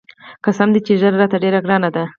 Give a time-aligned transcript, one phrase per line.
[0.45, 2.03] قسم دى چې ږيره راته ډېره ګرانه ده.